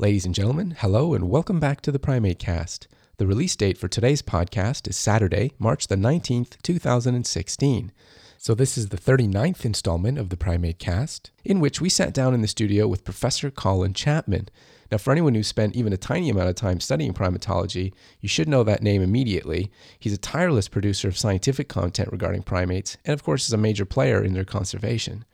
[0.00, 2.86] Ladies and gentlemen, hello and welcome back to the PrimateCast.
[3.18, 7.92] The release date for today's podcast is Saturday, March the 19th, 2016.
[8.38, 12.40] So, this is the 39th installment of the PrimateCast, in which we sat down in
[12.40, 14.48] the studio with Professor Colin Chapman.
[14.90, 17.92] Now, for anyone who spent even a tiny amount of time studying primatology,
[18.22, 19.70] you should know that name immediately.
[19.98, 23.84] He's a tireless producer of scientific content regarding primates, and of course, is a major
[23.84, 25.26] player in their conservation.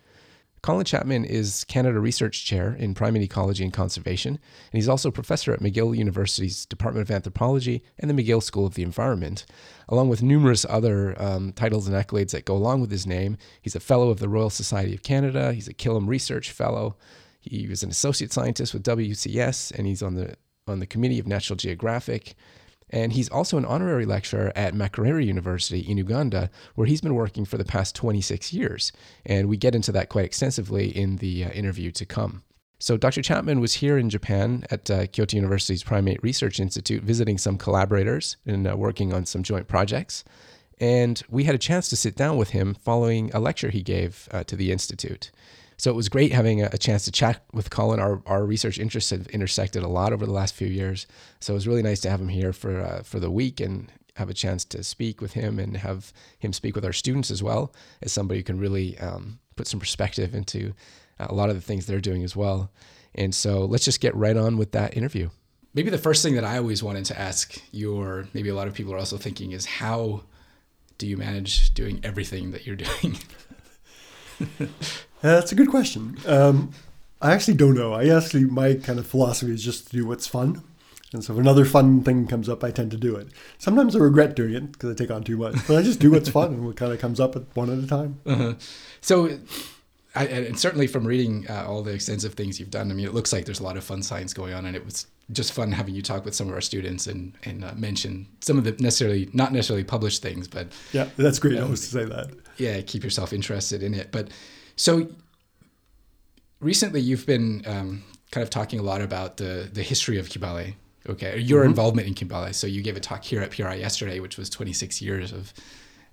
[0.66, 5.52] Colin Chapman is Canada Research Chair in Primate Ecology and Conservation, and he's also professor
[5.52, 9.46] at McGill University's Department of Anthropology and the McGill School of the Environment,
[9.88, 13.36] along with numerous other um, titles and accolades that go along with his name.
[13.62, 16.96] He's a Fellow of the Royal Society of Canada, he's a Killam Research Fellow,
[17.38, 20.34] he was an associate scientist with WCS, and he's on the
[20.66, 22.34] on the committee of National Geographic.
[22.90, 27.44] And he's also an honorary lecturer at Makerere University in Uganda, where he's been working
[27.44, 28.92] for the past 26 years.
[29.24, 32.42] And we get into that quite extensively in the uh, interview to come.
[32.78, 33.22] So, Dr.
[33.22, 38.36] Chapman was here in Japan at uh, Kyoto University's Primate Research Institute, visiting some collaborators
[38.44, 40.24] and uh, working on some joint projects.
[40.78, 44.28] And we had a chance to sit down with him following a lecture he gave
[44.30, 45.30] uh, to the Institute.
[45.76, 48.00] So it was great having a, chance to chat with Colin.
[48.00, 51.06] Our, our research interests have intersected a lot over the last few years.
[51.40, 53.90] So it was really nice to have him here for, uh, for the week and
[54.16, 57.42] have a chance to speak with him and have him speak with our students as
[57.42, 60.72] well as somebody who can really um, put some perspective into
[61.18, 62.70] a lot of the things they're doing as well.
[63.14, 65.30] And so let's just get right on with that interview.
[65.74, 68.68] Maybe the first thing that I always wanted to ask you, or maybe a lot
[68.68, 70.22] of people are also thinking, is how
[70.96, 73.18] do you manage doing everything that you're doing?
[75.34, 76.16] That's a good question.
[76.26, 76.72] Um,
[77.20, 77.92] I actually don't know.
[77.92, 80.62] I actually, my kind of philosophy is just to do what's fun.
[81.12, 83.28] And so if another fun thing comes up, I tend to do it.
[83.58, 86.10] Sometimes I regret doing it because I take on too much, but I just do
[86.10, 88.20] what's fun and what kind of comes up at one at a time.
[88.26, 88.54] Uh-huh.
[89.00, 89.38] So,
[90.14, 93.14] I, and certainly from reading uh, all the extensive things you've done, I mean, it
[93.14, 95.72] looks like there's a lot of fun science going on, and it was just fun
[95.72, 98.72] having you talk with some of our students and and uh, mention some of the
[98.72, 101.58] necessarily not necessarily published things, but yeah, that's great.
[101.58, 102.30] Um, always to say that.
[102.56, 104.10] Yeah, keep yourself interested in it.
[104.10, 104.28] But
[104.76, 105.08] so
[106.60, 110.74] recently, you've been um, kind of talking a lot about the the history of Kibale.
[111.08, 111.70] Okay, your mm-hmm.
[111.70, 112.54] involvement in Kibale.
[112.54, 115.52] So you gave a talk here at PRI yesterday, which was 26 years of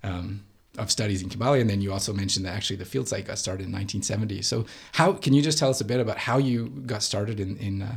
[0.04, 0.44] um,
[0.78, 3.38] of studies in Kibale, and then you also mentioned that actually the field site got
[3.38, 4.42] started in 1970.
[4.42, 7.56] So how can you just tell us a bit about how you got started in
[7.56, 7.96] in uh,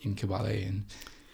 [0.00, 0.84] in Kibale and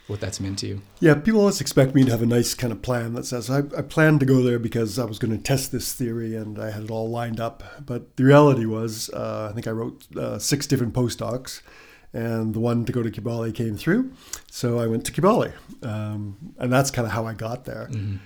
[0.07, 0.83] what that's meant to you.
[1.01, 3.59] Yeah, people always expect me to have a nice kind of plan that says I,
[3.59, 6.71] I planned to go there because I was going to test this theory and I
[6.71, 7.65] had it all lined up.
[7.85, 11.61] But the reality was, uh, I think I wrote uh, six different postdocs,
[12.13, 14.13] and the one to go to Kibale came through,
[14.51, 15.53] so I went to Kibale,
[15.83, 17.89] um, and that's kind of how I got there.
[17.91, 18.17] Mm-hmm.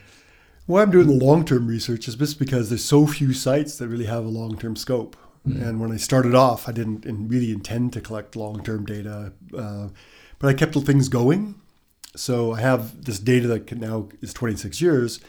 [0.66, 4.04] Why I'm doing the long-term research is just because there's so few sites that really
[4.04, 5.16] have a long-term scope.
[5.48, 5.62] Mm-hmm.
[5.62, 9.88] And when I started off, I didn't really intend to collect long-term data, uh,
[10.38, 11.56] but I kept things going
[12.16, 15.20] so I have this data that now is 26 years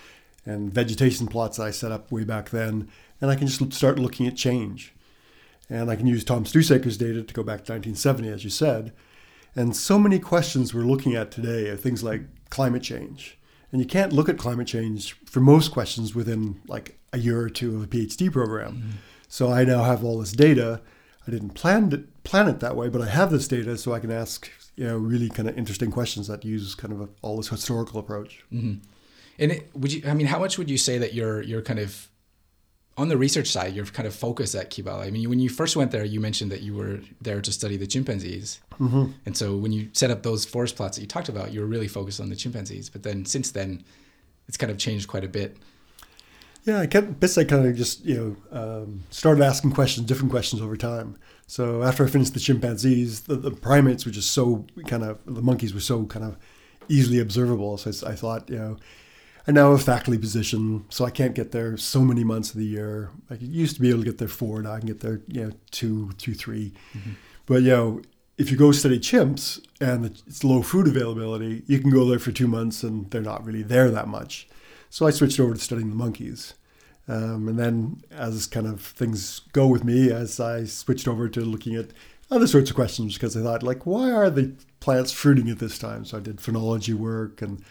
[0.45, 3.99] and vegetation plots that I set up way back then, and I can just start
[3.99, 4.93] looking at change.
[5.69, 8.91] And I can use Tom Struhsaker's data to go back to 1970, as you said.
[9.55, 13.37] And so many questions we're looking at today are things like climate change.
[13.71, 17.49] And you can't look at climate change for most questions within like a year or
[17.49, 18.73] two of a PhD program.
[18.73, 18.89] Mm-hmm.
[19.29, 20.81] So I now have all this data.
[21.25, 23.99] I didn't plan it, plan it that way, but I have this data so I
[23.99, 27.37] can ask you know really kind of interesting questions that use kind of a, all
[27.37, 28.43] this historical approach.
[28.51, 28.75] Mm-hmm.
[29.39, 30.03] And it, would you?
[30.05, 32.07] I mean, how much would you say that you're you're kind of
[32.97, 35.05] on the research side, you're kind of focused at Kibale.
[35.05, 37.77] I mean, when you first went there, you mentioned that you were there to study
[37.77, 38.59] the chimpanzees.
[38.79, 39.11] Mm-hmm.
[39.25, 41.67] And so when you set up those forest plots that you talked about, you were
[41.67, 42.89] really focused on the chimpanzees.
[42.89, 43.83] But then since then,
[44.47, 45.57] it's kind of changed quite a bit.
[46.63, 50.77] Yeah, I kept, kind of just, you know, um, started asking questions, different questions over
[50.77, 51.17] time.
[51.47, 55.41] So after I finished the chimpanzees, the, the, primates were just so kind of the
[55.41, 56.37] monkeys were so kind of
[56.87, 57.77] easily observable.
[57.77, 58.77] So I, I, thought, you know,
[59.47, 62.57] I now have a faculty position, so I can't get there so many months of
[62.57, 63.09] the year.
[63.29, 65.47] I used to be able to get there four, now I can get there, you
[65.47, 66.73] know, two, two, three.
[66.93, 67.11] Mm-hmm.
[67.47, 68.01] But you know,
[68.37, 72.31] if you go study chimps and it's low food availability, you can go there for
[72.31, 74.47] two months and they're not really there that much.
[74.91, 76.53] So I switched over to studying the monkeys.
[77.07, 81.39] Um, and then, as kind of things go with me, as I switched over to
[81.41, 81.87] looking at
[82.29, 85.79] other sorts of questions, because I thought, like, why are the plants fruiting at this
[85.79, 86.03] time?
[86.03, 87.63] So I did phenology work, and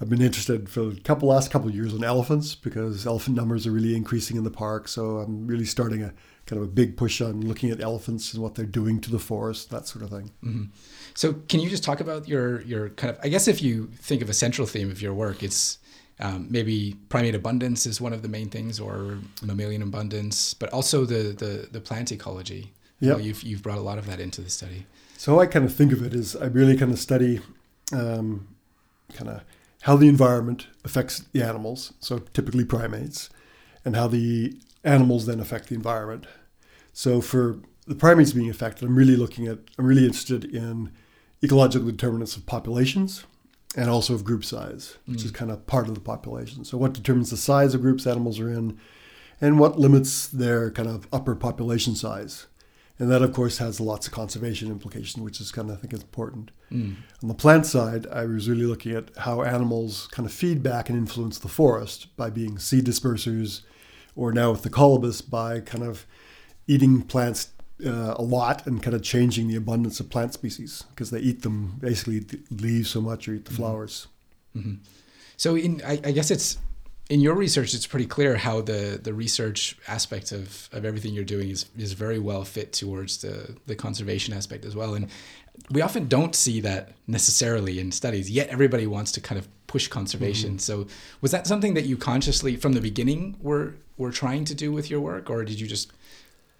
[0.00, 3.66] I've been interested for a couple last couple of years on elephants because elephant numbers
[3.66, 4.88] are really increasing in the park.
[4.88, 6.14] So I'm really starting a
[6.46, 9.18] kind of a big push on looking at elephants and what they're doing to the
[9.18, 10.30] forest, that sort of thing.
[10.42, 10.64] Mm-hmm.
[11.14, 13.20] So can you just talk about your your kind of?
[13.22, 15.78] I guess if you think of a central theme of your work, it's
[16.20, 21.04] um, maybe primate abundance is one of the main things, or mammalian abundance, but also
[21.04, 22.72] the the, the plant ecology.
[23.00, 24.86] Yeah, you know, you've you've brought a lot of that into the study.
[25.16, 27.40] So I kind of think of it as I really kind of study
[27.92, 28.48] um,
[29.14, 29.42] kind of
[29.82, 33.28] how the environment affects the animals, so typically primates,
[33.84, 36.26] and how the animals then affect the environment.
[36.92, 40.90] So for the primates being affected, I'm really looking at, I'm really interested in
[41.42, 43.24] ecological determinants of populations
[43.76, 45.24] and also of group size, which mm.
[45.24, 46.64] is kind of part of the population.
[46.64, 48.78] So what determines the size of groups animals are in,
[49.40, 52.46] and what limits their kind of upper population size.
[52.96, 55.92] And that, of course, has lots of conservation implications, which is kind of, I think,
[55.92, 56.52] important.
[56.70, 56.94] Mm.
[57.22, 60.88] On the plant side, I was really looking at how animals kind of feed back
[60.88, 63.62] and influence the forest by being seed dispersers,
[64.14, 66.06] or now with the colobus by kind of
[66.68, 67.48] eating plants
[67.84, 71.42] uh, a lot and kind of changing the abundance of plant species because they eat
[71.42, 73.62] them basically leaves so much or eat the mm-hmm.
[73.62, 74.06] flowers.
[74.56, 74.74] Mm-hmm.
[75.36, 76.58] So, in I, I guess it's
[77.10, 81.24] in your research, it's pretty clear how the, the research aspect of, of everything you're
[81.24, 84.94] doing is, is very well fit towards the, the conservation aspect as well.
[84.94, 85.08] And
[85.70, 89.88] we often don't see that necessarily in studies, yet everybody wants to kind of push
[89.88, 90.50] conservation.
[90.50, 90.58] Mm-hmm.
[90.58, 90.86] So
[91.20, 94.90] was that something that you consciously from the beginning were were trying to do with
[94.90, 95.92] your work or did you just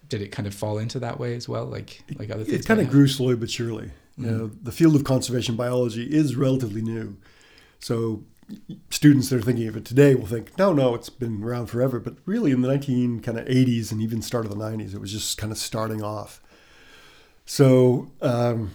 [0.09, 2.67] did it kind of fall into that way as well like like other things it
[2.67, 4.25] kind of grew slowly but surely mm-hmm.
[4.25, 7.17] you know the field of conservation biology is relatively new
[7.79, 8.25] so
[8.91, 11.99] students that are thinking of it today will think, no, no, it's been around forever.
[11.99, 15.01] But really, in the 19 kind of 80s and even start of the 90s, it
[15.01, 16.41] was just kind of starting off.
[17.47, 18.73] So um,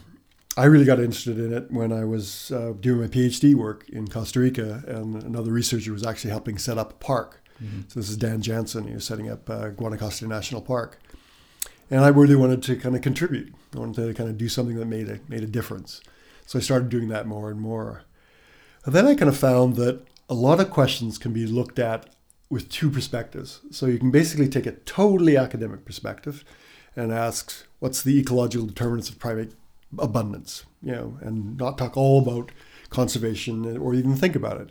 [0.58, 4.08] I really got interested in it when I was uh, doing my PhD work in
[4.08, 7.39] Costa Rica, and another researcher was actually helping set up a park.
[7.64, 7.82] Mm-hmm.
[7.88, 8.88] So this is Dan Janzen.
[8.88, 11.00] He was setting up uh, Guanacaste National Park,
[11.90, 13.54] and I really wanted to kind of contribute.
[13.76, 16.02] I wanted to kind of do something that made a made a difference.
[16.46, 18.04] So I started doing that more and more.
[18.86, 22.10] And then I kind of found that a lot of questions can be looked at
[22.50, 23.60] with two perspectives.
[23.72, 26.44] So you can basically take a totally academic perspective
[26.96, 29.54] and ask what's the ecological determinants of primate
[29.98, 32.52] abundance, you know, and not talk all about
[32.90, 34.70] conservation or even think about it.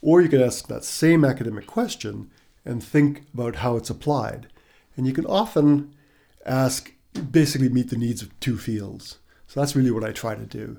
[0.00, 2.30] Or you can ask that same academic question
[2.64, 4.48] and think about how it's applied.
[4.96, 5.94] And you can often
[6.44, 6.92] ask,
[7.30, 9.18] basically meet the needs of two fields.
[9.46, 10.78] So that's really what I try to do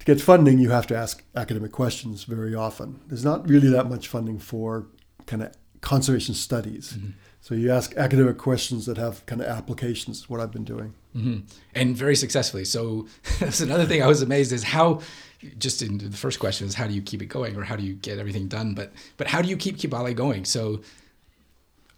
[0.00, 3.00] to get funding, you have to ask academic questions very often.
[3.06, 4.86] There's not really that much funding for
[5.26, 5.52] kind of
[5.82, 6.94] conservation studies.
[6.94, 7.10] Mm-hmm.
[7.42, 10.28] So you ask academic questions that have kind of applications.
[10.28, 11.40] What I've been doing, mm-hmm.
[11.74, 12.64] and very successfully.
[12.64, 13.06] So
[13.40, 15.00] that's another thing I was amazed is how.
[15.56, 17.82] Just in the first question is how do you keep it going, or how do
[17.82, 18.74] you get everything done?
[18.74, 20.44] But but how do you keep Kibale going?
[20.44, 20.82] So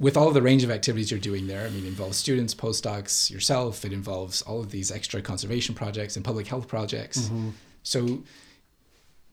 [0.03, 3.31] with all the range of activities you're doing there, I mean, it involves students, postdocs,
[3.31, 3.85] yourself.
[3.85, 7.20] It involves all of these extra conservation projects and public health projects.
[7.20, 7.50] Mm-hmm.
[7.85, 8.23] So,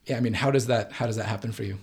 [0.05, 1.79] yeah, I mean, how does that how does that happen for you?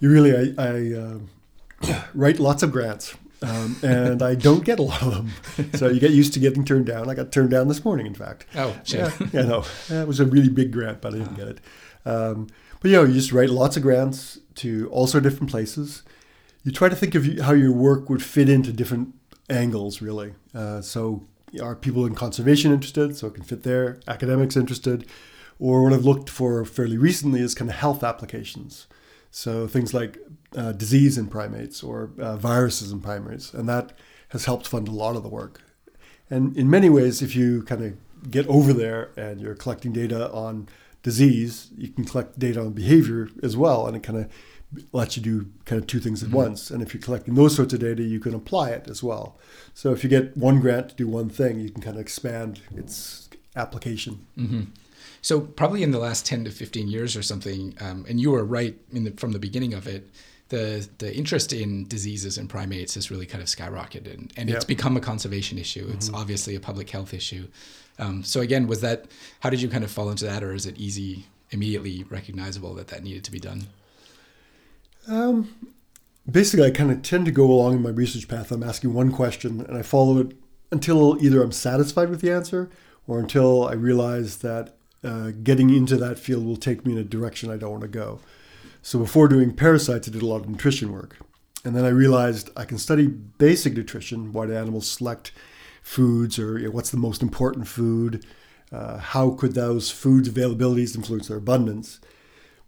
[0.00, 3.14] You really, I, I uh, write lots of grants.
[3.42, 5.70] Um, and I don't get a lot of them.
[5.74, 7.10] So you get used to getting turned down.
[7.10, 8.46] I got turned down this morning, in fact.
[8.54, 11.60] Oh, yeah, yeah, no, it was a really big grant, but I didn't get it.
[12.04, 12.48] Um,
[12.80, 16.02] but you know, you just write lots of grants to all sorts of different places.
[16.64, 19.14] You try to think of how your work would fit into different
[19.48, 20.34] angles, really.
[20.54, 21.24] Uh, so
[21.60, 23.16] are people in conservation interested?
[23.16, 24.00] So it can fit there.
[24.06, 25.06] Academics interested.
[25.58, 28.86] Or what I've looked for fairly recently is kind of health applications.
[29.32, 30.18] So things like
[30.54, 33.52] uh, disease in primates or uh, viruses in primates.
[33.54, 33.92] And that
[34.28, 35.62] has helped fund a lot of the work.
[36.30, 40.30] And in many ways, if you kind of get over there and you're collecting data
[40.32, 40.68] on
[41.02, 43.86] disease, you can collect data on behavior as well.
[43.86, 44.30] And it kind of
[44.92, 46.36] lets you do kind of two things at mm-hmm.
[46.36, 46.70] once.
[46.70, 49.38] And if you're collecting those sorts of data, you can apply it as well.
[49.72, 52.60] So if you get one grant to do one thing, you can kind of expand
[52.76, 54.26] its application.
[54.36, 54.62] Mm-hmm.
[55.22, 58.44] So probably in the last 10 to 15 years or something, um, and you were
[58.44, 60.08] right the, from the beginning of it,
[60.48, 64.56] the, the interest in diseases in primates has really kind of skyrocketed and, and yep.
[64.56, 65.88] it's become a conservation issue.
[65.94, 66.16] It's mm-hmm.
[66.16, 67.46] obviously a public health issue.
[67.98, 69.06] Um, so again, was that,
[69.40, 72.88] how did you kind of fall into that or is it easy, immediately recognizable that
[72.88, 73.68] that needed to be done?
[75.08, 75.70] Um,
[76.30, 78.50] basically, I kind of tend to go along in my research path.
[78.50, 80.36] I'm asking one question and I follow it
[80.72, 82.68] until either I'm satisfied with the answer
[83.06, 84.74] or until I realize that
[85.04, 87.88] uh, getting into that field will take me in a direction I don't want to
[87.88, 88.20] go.
[88.82, 91.18] So before doing parasites, I did a lot of nutrition work.
[91.64, 95.32] And then I realized I can study basic nutrition, why do animals select
[95.82, 98.24] foods, or you know, what's the most important food,
[98.72, 102.00] uh, how could those foods' availabilities influence their abundance.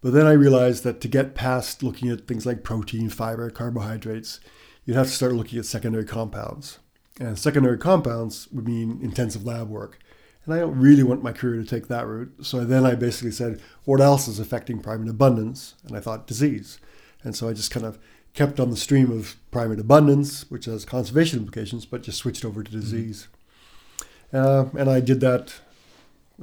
[0.01, 4.39] But then I realized that to get past looking at things like protein, fiber, carbohydrates,
[4.85, 6.79] you'd have to start looking at secondary compounds.
[7.19, 9.99] And secondary compounds would mean intensive lab work.
[10.45, 12.33] And I don't really want my career to take that route.
[12.41, 15.75] So then I basically said, what else is affecting primate abundance?
[15.87, 16.79] And I thought disease.
[17.23, 17.97] And so I just kind of
[18.33, 22.63] kept on the stream of primate abundance, which has conservation implications, but just switched over
[22.63, 22.79] to mm-hmm.
[22.79, 23.27] disease.
[24.31, 24.77] Mm-hmm.
[24.77, 25.55] Uh, and I did that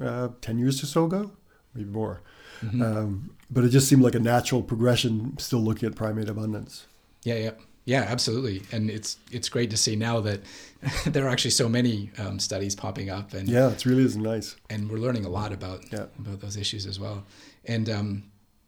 [0.02, 1.30] uh, 10 years or so ago,
[1.74, 2.22] maybe more.
[2.62, 2.82] Mm-hmm.
[2.82, 6.86] Um, but it just seemed like a natural progression, still looking at primate abundance.
[7.22, 7.50] Yeah, yeah,
[7.84, 8.62] yeah, absolutely.
[8.72, 10.40] And it's it's great to see now that
[11.06, 14.56] there are actually so many um, studies popping up, and Yeah, it really is nice.
[14.70, 16.06] and we're learning a lot about Yeah.
[16.18, 17.24] about those issues as well.
[17.64, 18.22] And um,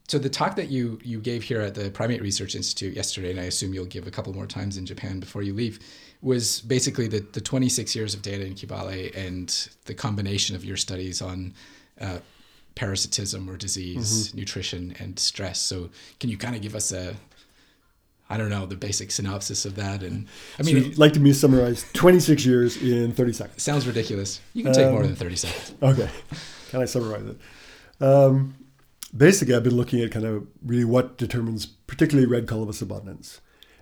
[0.09, 3.40] so the talk that you you gave here at the Primate Research Institute yesterday, and
[3.40, 5.78] I assume you'll give a couple more times in Japan before you leave,
[6.23, 10.76] was basically the the 26 years of data in Kibale and the combination of your
[10.76, 11.54] studies on.
[12.00, 12.18] Uh,
[12.76, 15.61] parasitism or disease, nutrition, and stress.
[15.61, 17.14] So, can you kind of give us a,
[18.31, 20.02] I don't know, the basic synopsis of that?
[20.02, 20.26] And
[20.59, 23.62] I mean, mean, like to me to summarize 26 years in 30 seconds.
[23.62, 24.40] Sounds ridiculous.
[24.54, 25.75] You can take more Um, than 30 seconds.
[25.83, 26.09] Okay.
[26.71, 27.37] Can I summarize it?
[28.02, 28.54] Um,
[29.16, 33.40] basically, I've been looking at kind of really what determines particularly red colobus abundance.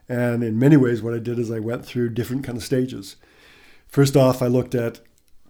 [0.09, 3.17] And in many ways, what I did is I went through different kind of stages.
[3.87, 5.01] First off, I looked at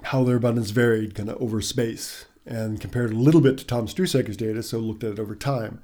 [0.04, 3.86] how their abundance varied kind of over space and compared a little bit to Tom
[3.86, 5.80] Struhsaker's data, so looked at it over time.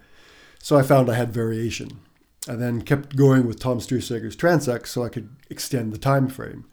[0.61, 2.01] So I found I had variation.
[2.49, 6.65] I then kept going with Tom Struhsaker's transects so I could extend the time frame.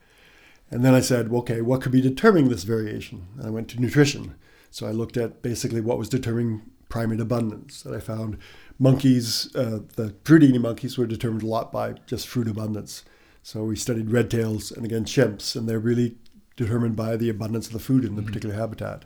[0.72, 3.28] And then I said, well, okay, what could be determining this variation?
[3.38, 4.36] And I went to nutrition.
[4.72, 7.86] So I looked at basically what was determining primate abundance.
[7.86, 8.38] And I found
[8.80, 13.04] monkeys, uh, the fruit eating monkeys, were determined a lot by just fruit abundance.
[13.44, 16.16] So we studied red tails and again chimps, and they're really
[16.56, 19.06] determined by the abundance of the food in the particular habitat.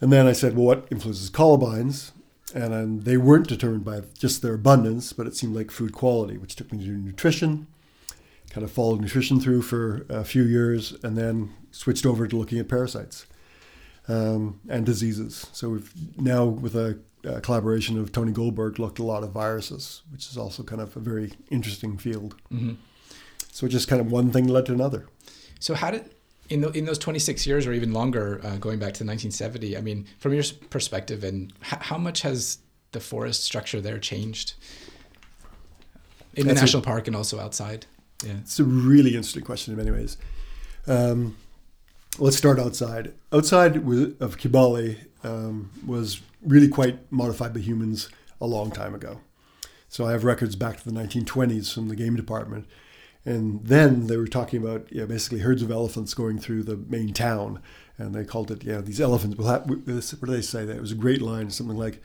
[0.00, 2.12] And then I said, well, what influences colobines?
[2.56, 6.38] And um, they weren't determined by just their abundance, but it seemed like food quality,
[6.38, 7.66] which took me to nutrition
[8.56, 12.58] kind of followed nutrition through for a few years and then switched over to looking
[12.58, 13.26] at parasites
[14.08, 15.46] um, and diseases.
[15.52, 20.02] So we've now, with a, a collaboration of Tony Goldberg, looked a lot of viruses,
[20.10, 22.34] which is also kind of a very interesting field.
[22.48, 22.74] hmm
[23.52, 25.06] So just kind of one thing led to another.
[25.60, 26.14] So how did
[26.48, 29.76] in the, in those 26 years or even longer, uh, going back to 1970?
[29.76, 32.58] I mean, from your perspective, and h- how much has
[32.92, 34.54] the forest structure there changed
[36.34, 37.86] in the That's a- national park and also outside?
[38.24, 38.34] Yeah.
[38.40, 40.16] It's a really interesting question in many ways.
[40.86, 41.36] Um,
[42.18, 43.12] let's start outside.
[43.32, 48.08] Outside of Kibale um, was really quite modified by humans
[48.40, 49.20] a long time ago.
[49.88, 52.66] So I have records back to the 1920s from the game department.
[53.26, 56.76] And then they were talking about you know, basically herds of elephants going through the
[56.76, 57.60] main town.
[57.98, 60.64] And they called it, you know, these elephants will have, what do they say?
[60.64, 62.00] That it was a great line, something like,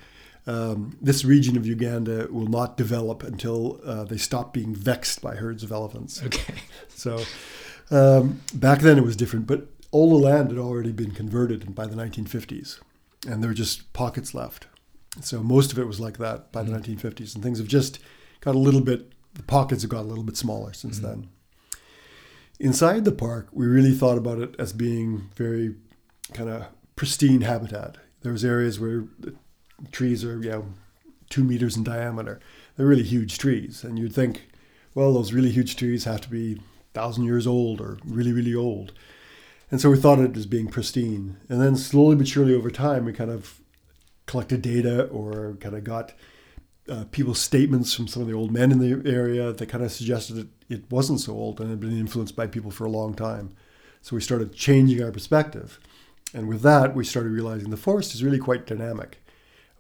[0.48, 5.36] um, this region of Uganda will not develop until uh, they stop being vexed by
[5.36, 6.22] herds of elephants.
[6.24, 6.56] Okay.
[6.90, 7.24] So
[7.92, 11.86] um, back then it was different, but all the land had already been converted by
[11.86, 12.80] the 1950s,
[13.28, 14.68] and there were just pockets left.
[15.20, 18.00] So most of it was like that by the 1950s, and things have just
[18.40, 19.12] got a little bit.
[19.34, 21.08] The pockets have got a little bit smaller since mm-hmm.
[21.08, 21.30] then.
[22.60, 25.76] Inside the park, we really thought about it as being very
[26.34, 27.98] kind of pristine habitat.
[28.22, 29.34] There was areas where the
[29.92, 30.66] trees are, you know,
[31.30, 32.40] two meters in diameter.
[32.76, 34.44] They're really huge trees, and you'd think,
[34.94, 36.62] well, those really huge trees have to be
[36.94, 38.94] thousand years old or really, really old.
[39.72, 41.38] And so we thought of it as being pristine.
[41.48, 43.62] And then slowly but surely over time, we kind of
[44.26, 46.14] collected data or kind of got
[46.92, 49.92] uh, people's statements from some of the old men in the area that kind of
[49.92, 53.14] suggested that it wasn't so old and had been influenced by people for a long
[53.14, 53.48] time.
[54.02, 55.80] So we started changing our perspective.
[56.34, 59.12] And with that, we started realizing the forest is really quite dynamic.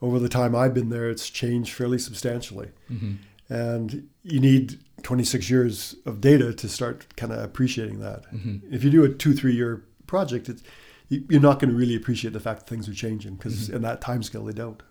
[0.01, 2.69] Over the time I've been there, it's changed fairly substantially.
[2.87, 3.13] hmm
[3.49, 8.25] And you need 26 years of data to start kind of appreciating that.
[8.31, 10.63] hmm If you do a two, three year project, it's,
[11.09, 13.81] you- you're not going to really appreciate the fact that things are changing because in
[13.81, 14.81] that time scale, they don't.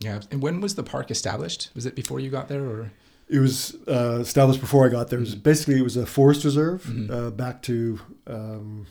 [0.00, 0.20] Yeah.
[0.30, 1.70] And when was the park established?
[1.74, 2.90] Was it before you got there, or?
[3.28, 5.18] It was uh, established before I got there.
[5.18, 7.10] It was basically it was a forest reserve Mhm.
[7.10, 8.86] uh, back to um,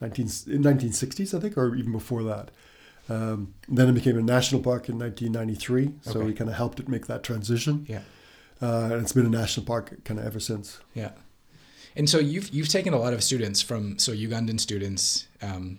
[0.00, 2.50] 19, in 1960s, I think, or even before that.
[3.08, 6.26] Um, then it became a national park in 1993, so Okay.
[6.26, 7.84] we kind of helped it make that transition.
[7.88, 8.00] Yeah.
[8.62, 10.78] Uh, and it's been a national park kind of ever since.
[10.94, 11.10] Yeah.
[11.96, 15.78] And so you've you've taken a lot of students from so Ugandan students, um,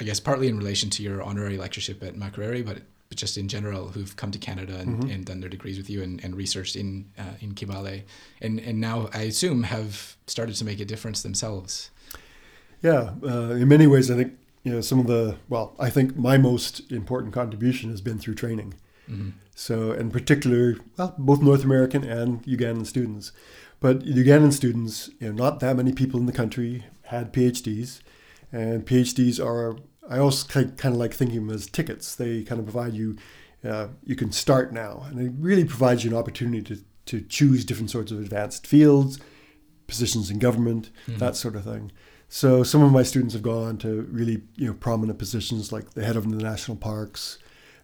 [0.00, 3.48] I guess partly in relation to your honorary lectureship at Makerere, but but just in
[3.48, 5.14] general who've come to Canada and, Mhm.
[5.14, 8.04] and done their degrees with you and, and researched in uh, in Kibale,
[8.40, 11.90] and and now I assume have started to make a difference themselves.
[12.82, 16.16] Yeah, uh, in many ways, I think you know some of the well, I think
[16.16, 18.74] my most important contribution has been through training.
[19.06, 23.32] hmm So, in particular, well, both North American and Ugandan students,
[23.80, 28.00] but Ugandan students, you know, not that many people in the country had PhDs,
[28.52, 29.76] and PhDs are
[30.08, 32.14] I also kind of like thinking of them as tickets.
[32.14, 33.16] They kind of provide you,
[33.64, 37.64] uh, you can start now, and it really provides you an opportunity to to choose
[37.64, 39.18] different sorts of advanced fields,
[39.88, 41.18] positions in government, Mhm.
[41.18, 41.90] that sort of thing.
[42.28, 45.90] So some of my students have gone on to really you know prominent positions like
[45.94, 47.38] the head of the national parks,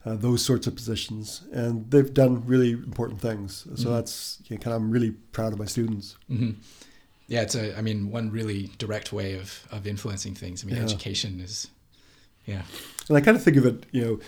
[0.05, 3.67] uh, those sorts of positions, and they've done really important things.
[3.75, 3.93] So Mhm.
[3.97, 6.17] that's you know, kind of I'm really proud of my students.
[6.29, 6.51] hmm
[7.29, 7.77] Yeah, it's a.
[7.77, 10.63] I mean, one really direct way of of influencing things.
[10.63, 10.85] I mean, Yeah.
[10.85, 11.67] education is.
[12.47, 12.62] Yeah.
[13.09, 14.21] And I kind of think of it, you know,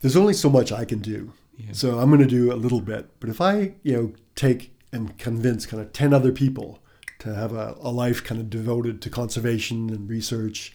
[0.00, 1.32] there's only so much I can do.
[1.56, 1.72] Yeah.
[1.72, 3.08] So I'm going to do a little bit.
[3.20, 6.80] But if I, you know, take and convince kind of 10 other people
[7.20, 10.74] to have a, a life kind of devoted to conservation and research,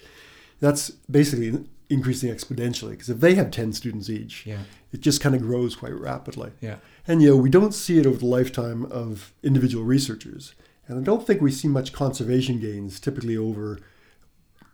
[0.60, 2.92] that's basically increasing exponentially.
[2.92, 4.64] Because if they have 10 students each, yeah.
[4.92, 6.52] it just kind of grows quite rapidly.
[6.62, 6.78] Yeah.
[7.08, 10.54] And, you know, we don't see it over the lifetime of individual researchers.
[10.88, 13.80] And I don't think we see much conservation gains typically over,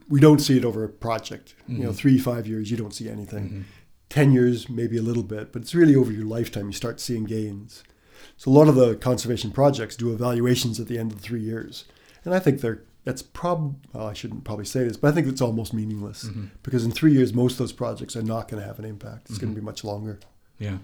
[0.09, 1.55] we don't see it over a project.
[1.67, 1.95] You know, Mhm.
[1.95, 3.49] three, five years, you don't see anything.
[3.49, 3.63] Mhm.
[4.09, 7.23] 10 years, maybe a little bit, but it's really over your lifetime you start seeing
[7.23, 7.83] gains.
[8.37, 11.41] So a lot of the conservation projects do evaluations at the end of the three
[11.41, 11.85] years.
[12.25, 15.27] And I think they're that's prob well, I shouldn't probably say this, but I think
[15.27, 16.51] it's almost meaningless Mhm.
[16.63, 19.29] because in three years most of those projects are not going to have an impact.
[19.29, 19.55] It's going Mhm.
[19.55, 20.19] to be much longer.
[20.57, 20.77] Yeah.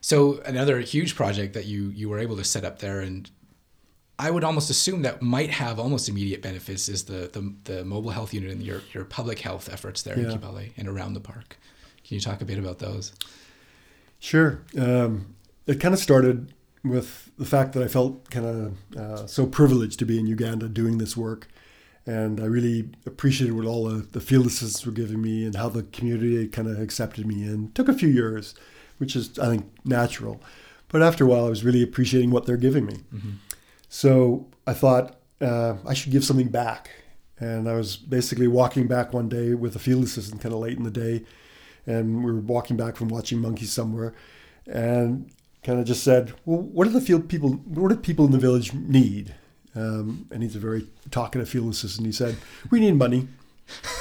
[0.00, 3.30] So another huge project that you you were able to set up there, and
[4.18, 8.10] I would almost assume that might have almost immediate benefits is the the, the mobile
[8.10, 11.56] health unit and your your public health efforts there in Kibale and around the park.
[12.06, 13.12] Can you talk a bit about those?
[14.18, 14.62] Sure.
[14.78, 15.34] Um,
[15.66, 16.52] it kind of started
[16.84, 20.68] with the fact that I felt kind of uh, so privileged to be in Uganda
[20.68, 21.48] doing this work.
[22.06, 25.70] And I really appreciated what all the, the field assistants were giving me and how
[25.70, 27.72] the community kind of accepted me in.
[27.72, 28.54] Took a few years,
[28.98, 30.42] which is, I think, natural.
[30.88, 32.96] But after a while, I was really appreciating what they're giving me.
[33.14, 33.30] Mm-hmm.
[33.94, 36.90] So I thought uh, I should give something back.
[37.38, 40.76] And I was basically walking back one day with a field assistant kind of late
[40.76, 41.22] in the day.
[41.86, 44.12] And we were walking back from watching monkeys somewhere.
[44.66, 45.30] And
[45.62, 48.38] kind of just said, well, what do the field people, what do people in the
[48.38, 49.32] village need?
[49.76, 52.04] Um, and he's a very talkative field assistant.
[52.04, 52.36] He said,
[52.72, 53.28] we need money.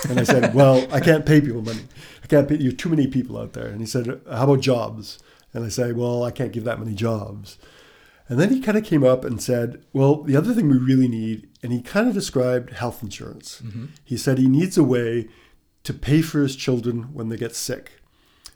[0.10, 1.86] And I said, well, I can't pay people money.
[2.24, 3.68] I can't pay, you too many people out there.
[3.68, 5.20] And he said, how about jobs?
[5.54, 7.60] And I say, well, I can't give that many jobs.
[8.30, 11.08] And then he kind of came up and said, well, the other thing we really
[11.08, 13.62] need, and he kind of described health insurance.
[13.64, 13.86] Mm-hmm.
[14.04, 15.28] He said he needs a way
[15.84, 18.00] to pay for his children when they get sick.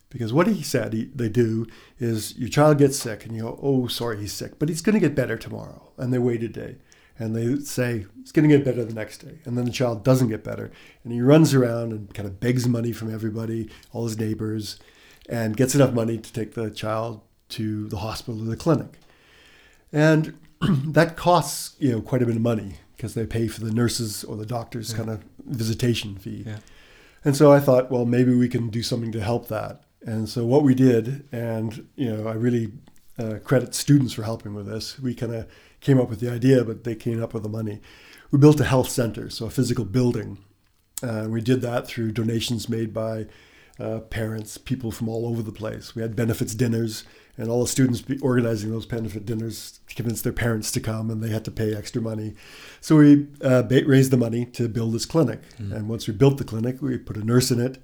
[0.10, 1.68] Because what he said he, they do
[2.00, 4.94] is your child gets sick and you go, oh, sorry, he's sick, but he's going
[4.94, 5.92] to get better tomorrow.
[5.98, 6.78] And they wait a day
[7.20, 9.40] and they say, it's going to get better the next day.
[9.44, 10.72] And then the child doesn't get better.
[11.04, 14.80] And he runs around and kind of begs money from everybody, all his neighbors,
[15.28, 19.00] and gets enough money to take the child to the hospital or the clinic.
[19.92, 23.72] And that costs, you know, quite a bit of money because they pay for the
[23.72, 24.98] nurses or the doctor's Yeah.
[24.98, 26.44] kind of visitation fee.
[26.46, 26.58] Yeah.
[27.24, 29.82] And so I thought, well, maybe we can do something to help that.
[30.02, 32.72] And so what we did, and you know, I really
[33.20, 35.00] uh, credit students for helping with this.
[35.00, 35.48] We kind of
[35.82, 37.82] came up with the idea, but they came up with the money.
[38.32, 40.38] We built a health center, so a physical building.
[41.04, 43.26] Uh, we did that through donations made by
[43.80, 45.96] uh, parents, people from all over the place.
[45.96, 47.04] We had benefits dinners,
[47.38, 51.12] and all the students be organizing those benefit dinners to convince their parents to come,
[51.12, 52.34] and they had to pay extra money.
[52.82, 55.42] So we uh, raised the money to build this clinic.
[55.60, 55.74] Mm.
[55.74, 57.78] And once we built the clinic, we put a nurse in it.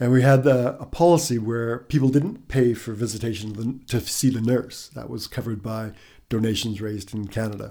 [0.00, 4.00] And we had uh, a policy where people didn't pay for visitation to, the, to
[4.00, 4.88] see the nurse.
[4.88, 5.92] That was covered by
[6.28, 7.70] donations raised in Canada.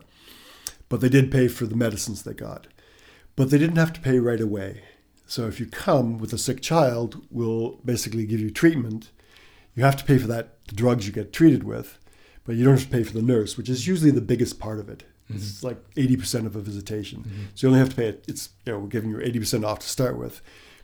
[0.88, 2.68] But they did pay for the medicines they got.
[3.36, 4.84] But they didn't have to pay right away.
[5.34, 9.10] So if you come with a sick child, we'll basically give you treatment.
[9.74, 11.98] You have to pay for that, the drugs you get treated with,
[12.46, 14.78] but you don't have to pay for the nurse, which is usually the biggest part
[14.80, 15.06] of it.
[15.30, 17.24] It's like 80% of a visitation.
[17.24, 17.46] Mhm.
[17.56, 18.24] So you only have to pay it.
[18.28, 20.40] It's, you know, we're giving you 80% off to start with.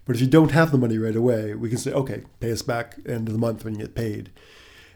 [0.06, 2.64] But if you don't have the money right away, we can say, okay, pay us
[2.64, 4.32] back end of the month when you get paid.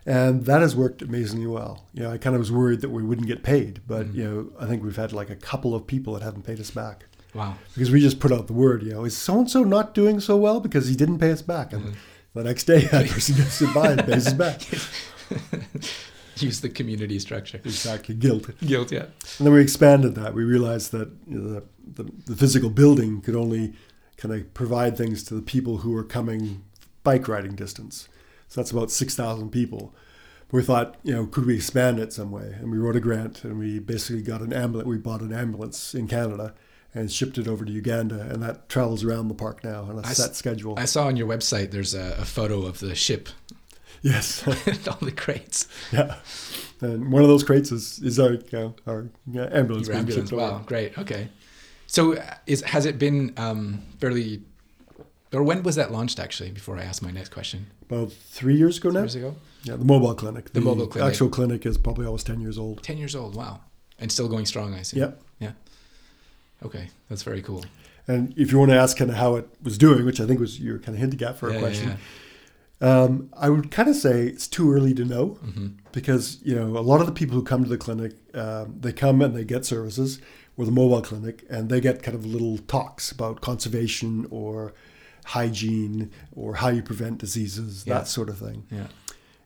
[0.04, 1.86] And that has worked amazingly well.
[1.94, 4.16] You know, I kind of was worried that we wouldn't get paid, but Mhm.
[4.16, 6.72] you know, I think we've had like a couple of people that haven't paid us
[6.72, 7.56] back Wow.
[7.74, 8.84] because we just put out the word.
[8.84, 11.42] You know, is so and so not doing so well because he didn't pay us
[11.42, 11.74] back?
[11.74, 11.94] And Mhm.
[12.34, 14.62] the next day, that person gets it by and pays us back.
[16.38, 17.60] Use the community structure.
[17.64, 18.50] Exactly, guilt.
[18.66, 19.06] Guilt, yeah.
[19.38, 20.34] And then we expanded that.
[20.34, 21.62] We realized that you know,
[21.94, 23.74] the, the, the physical building could only
[24.18, 26.64] kind of provide things to the people who were coming
[27.04, 28.10] bike riding distance.
[28.48, 29.94] So that's about 6,000 people.
[30.52, 32.56] We thought, you know, could we expand it some way?
[32.60, 34.88] And we wrote a grant and we basically got an ambulance.
[34.88, 36.54] We bought an ambulance in Canada
[36.94, 38.22] and shipped it over to Uganda.
[38.22, 40.76] And that travels around the park now on a I s- set schedule.
[40.78, 43.30] I saw on your website there's a, a photo of the ship
[44.02, 44.46] yes.
[44.68, 45.68] and all the crates.
[45.92, 46.16] yeah.
[46.82, 48.38] And one of those crates is, is our,
[48.86, 49.88] our yeah, ambulance.
[49.88, 50.30] Your ambulance.
[50.30, 50.52] shipped over.
[50.54, 50.98] Wow, great.
[50.98, 51.30] Okay.
[51.88, 54.42] So uh, is has it been um, fairly,
[55.32, 56.52] or when was that launched actually?
[56.52, 59.00] Before I ask my next question, About three years ago now.
[59.02, 59.36] years ago.
[59.64, 60.52] Yeah, the mobile clinic.
[60.52, 61.10] The mobile clinic.
[61.12, 62.84] actual clinic is probably almost 10 years old.
[62.84, 63.36] Ten years old.
[63.36, 63.62] Wow,
[64.00, 64.74] and still going strong.
[64.74, 65.00] I see.
[65.00, 65.22] Yep.
[66.64, 66.68] Yeah.
[66.68, 67.64] Okay, that's very cool.
[68.08, 70.40] And if you want to ask kind of how it was doing, which I think
[70.40, 71.98] was you're kind of hinting at for a question, yeah,
[72.82, 75.68] Um, I would kind of say it's too early to know Mm-hmm.
[75.94, 78.92] because you know a lot of the people who come to the clinic, um, they
[78.92, 80.20] come and they get services
[80.58, 84.74] with a mobile clinic, and they get kind of little talks about conservation or
[85.26, 88.00] hygiene or how you prevent diseases, Yeah.
[88.00, 88.66] that sort of thing.
[88.70, 88.88] yeah.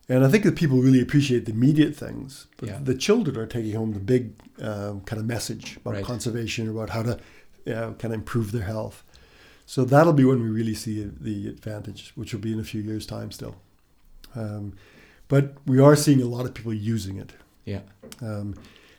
[0.09, 2.79] And I think that people really appreciate the immediate things, but Yeah.
[2.81, 6.03] the children are taking home the big um, kind of message about Right.
[6.05, 7.19] conservation, about how to
[7.67, 9.03] uh, kind of improve their health.
[9.65, 12.81] So that'll be when we really see the advantage, which will be in a few
[12.81, 13.57] years' time still.
[14.35, 14.73] Um,
[15.27, 17.33] but we are seeing a lot of people using it.
[17.65, 17.81] Yeah.
[18.21, 18.55] Um,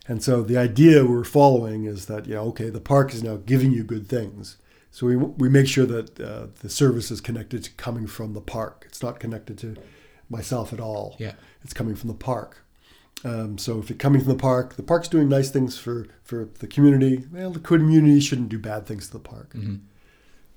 [0.07, 3.73] and so the idea we're following is that, yeah, okay, the park is now giving
[3.73, 4.59] you good things.
[4.91, 8.41] So we, we make sure that uh, the service is connected to coming from the
[8.43, 8.85] park.
[8.89, 9.77] It's not connected to
[10.29, 11.17] myself at all.
[11.19, 11.33] Yeah.
[11.63, 12.65] It's coming from the park.
[13.25, 16.49] Um, so if it's coming from the park, the park's doing nice things for, for
[16.61, 17.25] the community.
[17.33, 19.53] Well, the community shouldn't do bad things to the park.
[19.53, 19.77] hmm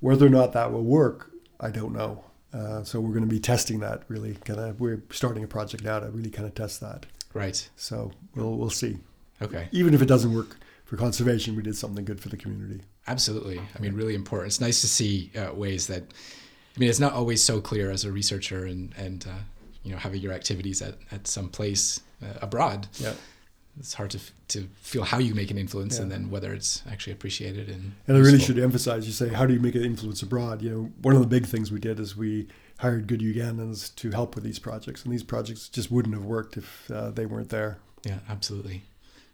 [0.00, 2.24] Whether or not that will work, I don't know.
[2.52, 4.34] Uh, so we're going to be testing that really.
[4.44, 7.06] Kind of, we're starting a project now to really kind of test that.
[7.34, 7.68] Right.
[7.76, 8.98] So we'll we'll see.
[9.40, 9.68] Okay.
[9.72, 12.82] Even if it doesn't work for conservation, we did something good for the community.
[13.08, 13.58] Absolutely.
[13.58, 14.48] I mean, really important.
[14.48, 16.02] It's nice to see uh, ways that.
[16.76, 19.40] I mean, it's not always so clear as a researcher and and uh,
[19.84, 22.86] you know having your activities at at some place uh, abroad.
[22.98, 23.14] Yeah.
[23.78, 26.02] It's hard to f- to feel how you make an influence Yeah.
[26.02, 27.92] and then whether it's actually appreciated and.
[28.06, 28.54] And I really useful.
[28.56, 30.60] should emphasize, you say, how do you make an influence abroad?
[30.60, 32.48] You know, one of the big things we did is we
[32.80, 36.56] hired good Ugandans to help with these projects, and these projects just wouldn't have worked
[36.58, 37.78] if uh, they weren't there.
[38.04, 38.82] Yeah, absolutely.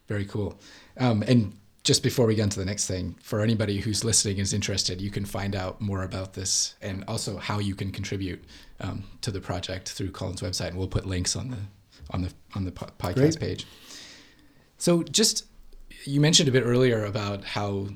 [0.06, 0.58] Very cool.
[0.98, 4.52] Um, and just before we get into the next thing, for anybody who's listening is
[4.52, 8.44] interested, you can find out more about this and also how you can contribute
[8.80, 11.58] um, to the project through Colin's website, and we'll put links on the
[12.10, 13.40] on the on the podcast Great.
[13.40, 13.66] page.
[14.76, 15.46] So, just
[16.04, 17.88] you mentioned a bit earlier about how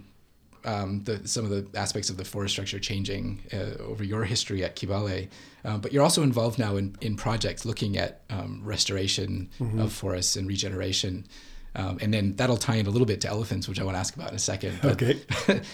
[0.64, 4.64] um, the, some of the aspects of the forest structure changing uh, over your history
[4.64, 5.28] at Kibale,
[5.64, 10.36] um, but you're also involved now in, in projects looking at um, restoration of forests
[10.36, 11.26] and regeneration.
[11.74, 13.98] Um, and then that'll tie in a little bit to elephants, which I want to
[14.00, 14.78] ask about in a second.
[14.82, 15.20] But, Okay.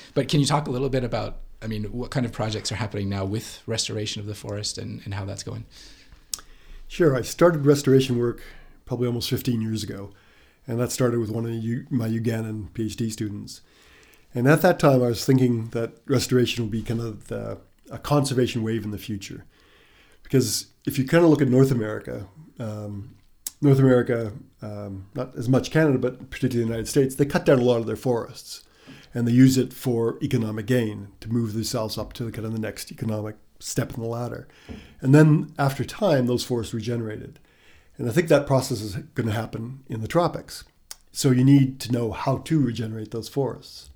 [0.14, 2.76] but can you talk a little bit about, I mean, what kind of projects are
[2.76, 5.64] happening now with restoration of the forest and, and how that's going?
[6.86, 7.16] Sure.
[7.16, 8.42] I started restoration work
[8.84, 10.10] probably almost 15 years ago,
[10.66, 13.60] and that started with one of U- my Ugandan PhD students.
[14.34, 17.58] And at that time, I was thinking that restoration will be kind of the,
[17.90, 19.44] a conservation wave in the future.
[20.22, 22.26] Because if you kind of look at North America,
[22.58, 23.16] um,
[23.60, 27.58] North America, um, not as much Canada, but particularly the United States, they cut down
[27.58, 28.62] a lot of their forests
[29.14, 32.52] and they use it for economic gain to move themselves up to the kind of
[32.52, 34.46] the next economic step in the ladder.
[35.00, 37.38] And then after time, those forests regenerated.
[37.96, 40.64] And I think that process is going to happen in the tropics.
[41.10, 43.90] So you need to know how to regenerate those forests.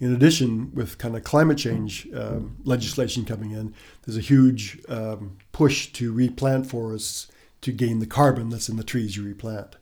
[0.00, 5.38] In addition, with kind of climate change um, legislation coming in, there's a huge um,
[5.52, 7.28] push to replant forests
[7.60, 9.76] to gain the carbon that's in the trees you replant.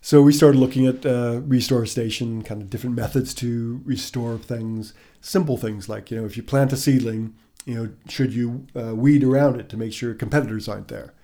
[0.00, 4.94] So we started looking at uh, reforestation, kind of different methods to restore things.
[5.20, 8.96] Simple things like, you know, if you plant a seedling, you know, should you uh,
[8.96, 11.14] weed around it to make sure competitors aren't there?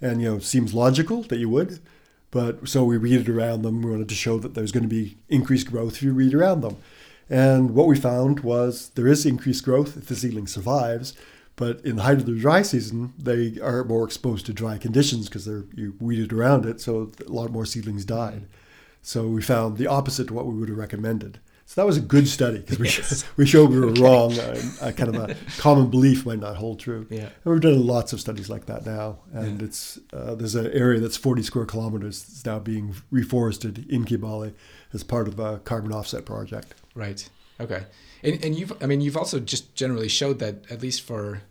[0.00, 1.78] And, you know, seems logical that you would.
[2.30, 3.82] But so we weeded around them.
[3.82, 6.60] We wanted to show that there's going to be increased growth if you weed around
[6.60, 6.76] them.
[7.30, 11.14] And what we found was there is increased growth if the seedling survives,
[11.58, 15.28] but in the height of the dry season, they are more exposed to dry conditions
[15.28, 18.46] because they're you weeded around it, so a lot more seedlings died.
[19.02, 21.40] So we found the opposite to what we would have recommended.
[21.66, 23.24] So that was a good study because we, Yes.
[23.36, 24.32] we showed we were wrong.
[24.38, 27.06] Uh, a kind of a common belief might not hold true.
[27.10, 27.28] Yeah.
[27.44, 29.66] And we've done lots of studies like that now, and Yeah.
[29.66, 34.54] it's uh, there's an area that's 40 square kilometers that's now being reforested in Kibale
[34.94, 36.74] as part of a carbon offset project.
[36.94, 37.28] Right.
[37.60, 37.82] Okay.
[38.22, 41.42] And, and you've, I mean, you've also just generally showed that at least for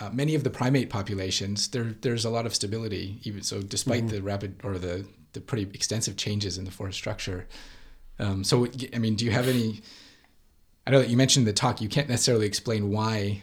[0.00, 3.18] uh, many of the primate populations, there there's a lot of stability.
[3.24, 7.46] Even so, despite the rapid or the the pretty extensive changes in the forest structure.
[8.18, 9.82] Um, so, I mean, do you have any?
[10.86, 11.80] I know that you mentioned the talk.
[11.80, 13.42] You can't necessarily explain why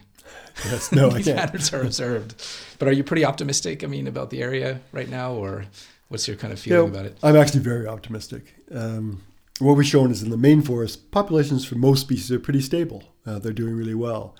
[0.65, 2.35] Yes, no, these patterns are observed,
[2.79, 3.83] but are you pretty optimistic?
[3.83, 5.65] I mean, about the area right now, or
[6.09, 7.17] what's your kind of feeling You know, about it?
[7.23, 8.55] I'm actually very optimistic.
[8.71, 9.23] Um,
[9.59, 13.03] what we've shown is in the main forest, populations for most species are pretty stable.
[13.25, 14.35] Uh, they're doing really well.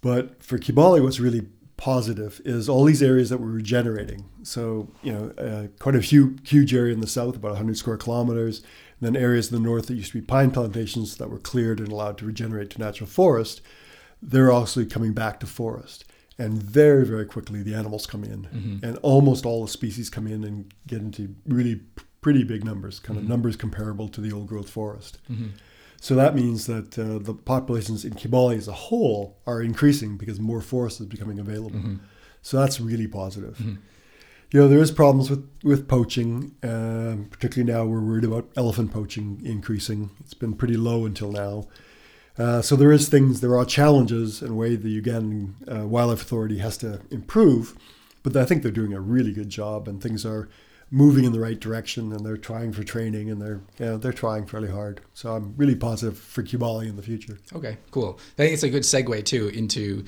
[0.00, 4.24] But for Kibale, what's really positive is all these areas that we're regenerating.
[4.42, 7.96] So, you know, uh, quite a huge, huge area in the south, about 100 square
[7.96, 8.58] kilometers,
[9.00, 11.80] and then areas in the north that used to be pine plantations that were cleared
[11.80, 13.60] and allowed to regenerate to natural forest,
[14.22, 16.04] they're also coming back to forest.
[16.38, 18.84] And very, very quickly, the animals come in, Mm-hmm.
[18.84, 21.80] and almost all the species come in and get into really
[22.24, 25.18] pretty big numbers, kind of numbers comparable to the old growth forest.
[25.30, 25.48] Mm-hmm.
[26.00, 30.40] So that means that uh, the populations in Kibale as a whole are increasing because
[30.40, 31.80] more forest is becoming available.
[31.80, 31.96] Mm-hmm.
[32.40, 33.56] So that's really positive.
[34.52, 36.30] You know, there is problems with with poaching.
[36.62, 40.10] Um, particularly now, we're worried about elephant poaching increasing.
[40.20, 41.54] It's been pretty low until now.
[42.38, 46.58] Uh, so there is things, there are challenges and way the Ugandan uh, Wildlife Authority
[46.58, 47.74] has to improve.
[48.22, 50.48] But I think they're doing a really good job, and things are
[50.90, 52.12] moving in the right direction.
[52.12, 55.00] And they're trying for training, and they're you know, they're trying fairly hard.
[55.14, 57.38] So I'm really positive for Kibale in the future.
[57.54, 58.18] Okay, cool.
[58.34, 60.04] I think it's a good segue too into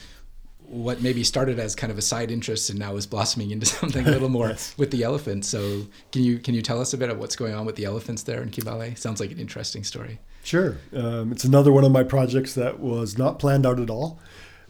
[0.69, 4.05] what maybe started as kind of a side interest and now is blossoming into something
[4.05, 4.75] a little more Yes.
[4.77, 5.47] with the elephants.
[5.49, 7.85] So can you can you tell us a bit of what's going on with the
[7.85, 8.99] elephants there in Kibale?
[8.99, 10.19] Sounds like an interesting story.
[10.43, 10.77] Sure.
[10.93, 14.19] Um, it's another one of my projects that was not planned out at all.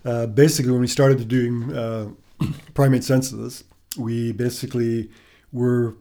[0.05, 2.09] Uh, basically, when we started doing uh,
[2.75, 3.65] primate censuses,
[3.99, 5.11] we basically
[5.57, 5.97] were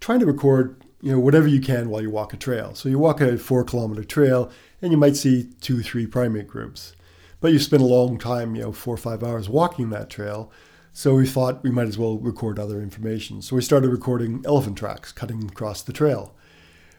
[0.00, 2.74] trying to record you know whatever you can while you walk a trail.
[2.74, 6.94] So you walk a four kilometer trail, and you might see two, three primate groups,
[7.40, 10.50] but you spend a long time, you know, four or five hours walking that trail.
[10.94, 13.42] So we thought we might as well record other information.
[13.42, 16.34] So we started recording elephant tracks cutting across the trail.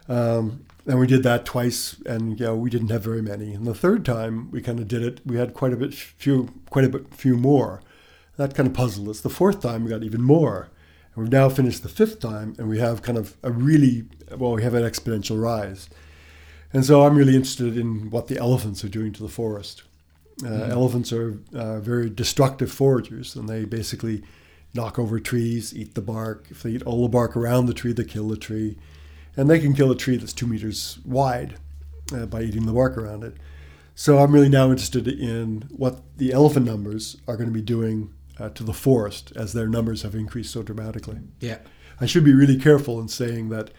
[0.10, 3.54] Um, and we did that twice, and you know, we didn't have very many.
[3.54, 6.50] And the third time we kind of did it, we had quite a bit few,
[6.70, 7.82] quite a bit few more.
[8.36, 9.22] That kind of puzzled us.
[9.22, 10.70] The fourth time we got even more,
[11.16, 14.06] and we've now finished the fifth time, and we have kind of a really
[14.38, 15.90] well, we have an exponential rise.
[16.72, 19.84] And so I'm really interested in what the elephants are doing to the forest.
[20.44, 24.24] Uh, Elephants are uh, very destructive foragers, and they basically
[24.74, 26.48] knock over trees, eat the bark.
[26.50, 28.78] If they eat all the bark around the tree, they kill the tree
[29.36, 31.56] and they can kill a tree that's two meters wide
[32.14, 33.36] uh, by eating the bark around it.
[33.96, 38.12] So I'm really now interested in what the elephant numbers are going to be doing
[38.40, 41.20] uh, to the forest as their numbers have increased so dramatically.
[41.40, 41.60] Yeah.
[42.00, 43.72] I should be really careful in saying that,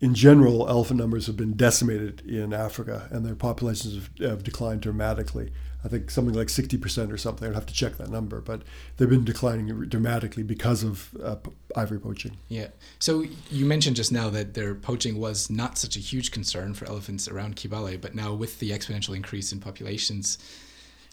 [0.00, 4.80] in general, elephant numbers have been decimated in Africa and their populations have, have declined
[4.80, 5.52] dramatically.
[5.84, 7.48] I think something like 60% or something.
[7.48, 8.62] I'd have to check that number, but
[8.96, 11.36] they've been declining dramatically because of uh,
[11.74, 12.36] ivory poaching.
[12.48, 12.68] Yeah.
[12.98, 16.86] So you mentioned just now that their poaching was not such a huge concern for
[16.86, 20.38] elephants around Kibale, but now with the exponential increase in populations,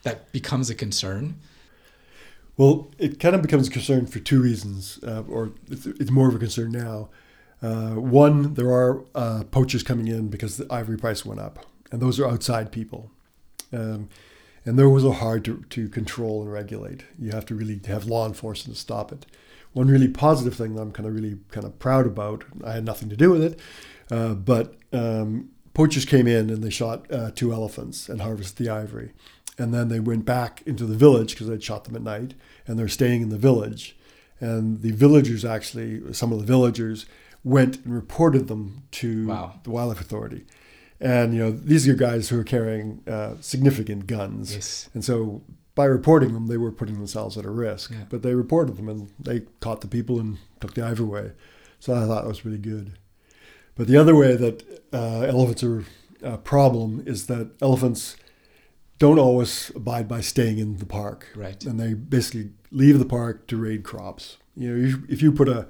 [0.04, 1.40] that becomes a concern.
[2.58, 6.28] Well, it kind of becomes a concern for two reasons, uh, or it's, it's more
[6.28, 7.10] of a concern now.
[7.62, 12.02] Uh, one, there are uh, poachers coming in because the ivory price went up, and
[12.02, 13.12] those are outside people.
[13.72, 14.10] Um,
[14.66, 17.04] and those are hard to, to control and regulate.
[17.18, 19.26] You have to really have law enforcement to stop it.
[19.74, 22.84] One really positive thing that I'm kind of really kind of proud about, I had
[22.84, 23.60] nothing to do with it,
[24.12, 28.72] uh, but um, poachers came in and they shot uh, two elephants and harvested the
[28.72, 29.14] ivory.
[29.58, 32.34] And then they went back into the village because they'd shot them at night,
[32.68, 33.98] and they're staying in the village.
[34.40, 37.06] And the villagers actually, some of the villagers,
[37.44, 39.60] went and reported them to Wow.
[39.64, 40.46] the wildlife authority.
[41.00, 44.90] And you know, these are guys who are carrying uh, significant guns, Yes.
[44.94, 45.42] and so
[45.76, 47.92] by reporting them, they were putting themselves at a risk.
[47.92, 48.06] Yeah.
[48.10, 51.32] But they reported them, and they caught the people and took the ivory away.
[51.80, 52.94] So I thought it was really good.
[53.76, 55.86] But the other way that uh, elephants are
[56.24, 58.16] a problem is that elephants
[59.00, 61.28] don't always abide by staying in the park.
[61.36, 61.64] Right.
[61.66, 64.38] And they basically leave the park to raid crops.
[64.56, 65.68] You know, if- you put a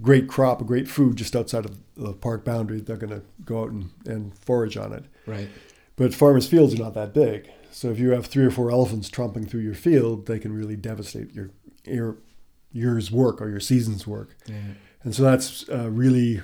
[0.00, 3.62] great crop, a great food just outside of the park boundary, they're going to go
[3.62, 5.04] out and, and forage on it.
[5.26, 5.48] Right.
[5.96, 7.50] But farmers' fields are not that big.
[7.72, 10.76] So if you have three or four elephants tromping through your field, they can really
[10.76, 11.50] devastate your,
[11.84, 12.18] your
[12.72, 14.36] year's work or your season's work.
[14.46, 14.54] Yeah.
[15.02, 16.40] And so that's uh, really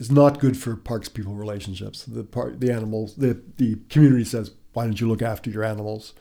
[0.00, 2.04] is not good for parks people relationships.
[2.04, 6.12] The part, the animals, the the community says, "Why don't you look after your animals?"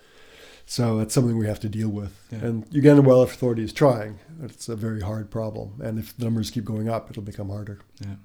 [0.66, 2.18] So that's something we have to deal with.
[2.32, 2.40] Yeah.
[2.40, 4.20] And Uganda Wildlife Authority is trying.
[4.42, 7.80] It's a very hard problem, and if the numbers keep going up, it'll become harder.
[8.00, 8.16] Yeah.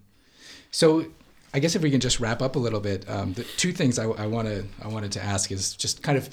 [0.70, 1.06] So
[1.52, 3.98] I guess if we can just wrap up a little bit, um, the two things
[3.98, 6.28] I, I wanted I wanted to ask is just kind of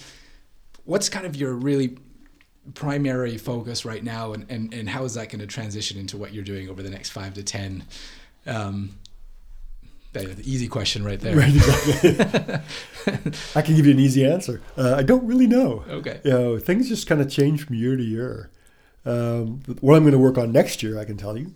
[0.84, 1.98] what's kind of your really
[2.74, 6.34] primary focus right now, and, and, and how is that going to transition into what
[6.34, 7.84] you're doing over the next five to ten?
[8.46, 9.05] Um, the, the
[10.44, 11.36] easy question right there.
[11.36, 12.18] Right, exactly.
[13.56, 14.62] I can give you an easy answer.
[14.78, 15.84] Uh, I don't really know.
[15.90, 16.22] Okay.
[16.24, 18.50] You know, things just kind of change from year to year.
[19.06, 21.54] Um, what I'm going to work on next year, I can tell you.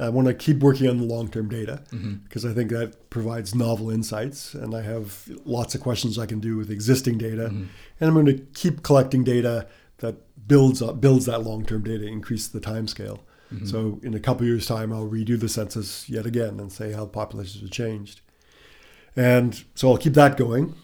[0.00, 3.54] I want to keep working on the long-term data hmm because I think that provides
[3.54, 7.50] novel insights, and I have lots of questions I can do with existing data.
[7.50, 7.66] Mhm.
[8.00, 9.66] And I'm going to keep collecting data
[9.98, 10.16] that
[10.48, 13.20] builds up, builds that long-term data, increase the time scale.
[13.52, 13.68] Mhm.
[13.70, 17.06] So in a couple years' time, I'll redo the census yet again and say how
[17.06, 18.20] populations have changed.
[19.14, 20.74] And so I'll keep that going.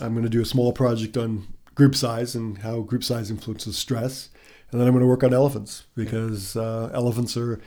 [0.00, 3.78] I'm going to do a small project on group size and how group size influences
[3.78, 4.28] stress.
[4.70, 7.60] And then I'm going to work on elephants because uh, elephants are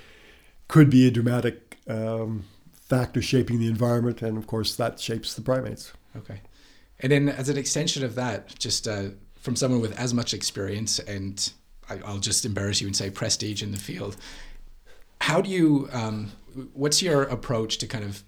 [0.68, 2.44] could be a dramatic um,
[2.74, 5.94] factor shaping the environment, and of course that shapes the primates.
[6.16, 6.42] Okay.
[7.00, 11.00] And then, as an extension of that, just uh, from someone with as much experience
[11.00, 11.52] and
[11.90, 14.18] I, will just embarrass you and say prestige in the field,
[15.22, 15.90] how do you?
[15.92, 16.32] Um,
[16.74, 18.24] what's your approach to kind of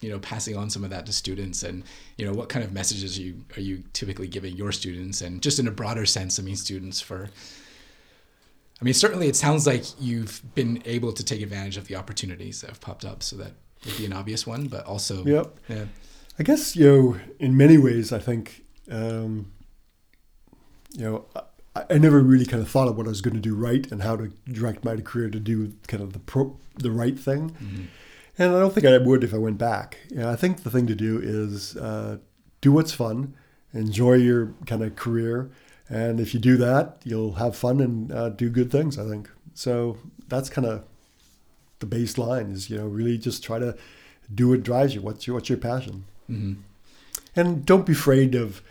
[0.00, 1.82] you know passing on some of that to students and
[2.16, 5.42] you know what kind of messages are you are you typically giving your students and
[5.42, 7.28] just in a broader sense i mean students for
[8.80, 12.60] i mean certainly it sounds like you've been able to take advantage of the opportunities
[12.60, 13.52] that have popped up so that
[13.84, 15.58] would be an obvious one but also yep.
[15.68, 15.84] yeah
[16.38, 19.50] i guess you know in many ways i think um,
[20.92, 21.24] you know
[21.90, 24.02] I, never really kind of thought of what i was going to do right and
[24.02, 27.84] how to direct my career to do kind of the pro, the right thing mm-hmm
[28.38, 29.98] and I don't think I would if I went back.
[30.10, 32.18] You know, I think the thing to do is uh,
[32.60, 33.34] do what's fun,
[33.72, 35.50] enjoy your kind of career,
[35.88, 38.98] and if you do that, you'll have fun and uh, do good things.
[38.98, 39.96] I think so.
[40.28, 40.84] That's kind of
[41.78, 42.52] the baseline.
[42.52, 43.76] Is you know really just try to
[44.34, 45.00] do what drives you.
[45.00, 46.04] What's your what's your passion?
[46.30, 46.60] Mm-hmm.
[47.34, 48.62] And don't be afraid of.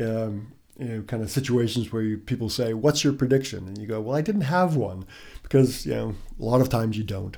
[0.00, 3.86] Um, you know, kind of situations where you, people say, "What's your prediction?" and you
[3.86, 5.06] go, "Well, I didn't have one,"
[5.42, 7.36] because you know a lot of times you don't.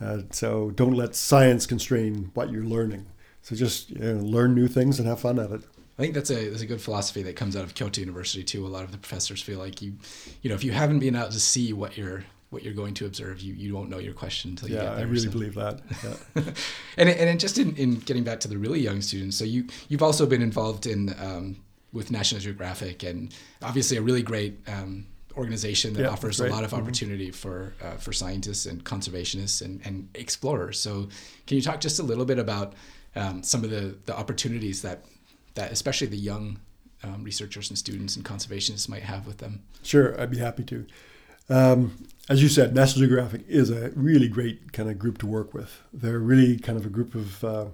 [0.00, 3.06] Uh, so don't let science constrain what you're learning.
[3.42, 5.62] So just you know, learn new things and have fun at it.
[5.98, 8.66] I think that's a that's a good philosophy that comes out of Kyoto University too.
[8.66, 9.94] A lot of the professors feel like you,
[10.42, 13.04] you know, if you haven't been out to see what you're what you're going to
[13.04, 15.06] observe, you, you won't know your question until you yeah, get there.
[15.06, 15.30] I really so.
[15.30, 15.80] believe that.
[16.04, 16.42] Yeah.
[16.96, 20.02] and and just in, in getting back to the really young students, so you you've
[20.02, 21.56] also been involved in um,
[21.92, 26.64] with National Geographic and obviously a really great um, organization that yeah, offers a lot
[26.64, 26.82] of mm-hmm.
[26.82, 27.34] opportunity mm-hmm.
[27.36, 30.78] for uh, for scientists and conservationists and, and explorers.
[30.78, 31.08] So,
[31.46, 32.74] can you talk just a little bit about
[33.16, 35.04] um, some of the, the opportunities that
[35.54, 36.58] that especially the young
[37.02, 39.62] um, researchers and students and conservationists might have with them?
[39.82, 40.86] Sure, I'd be happy to.
[41.50, 45.54] Um, as you said, National Geographic is a really great kind of group to work
[45.54, 45.80] with.
[45.92, 47.64] They're really kind of a group of uh,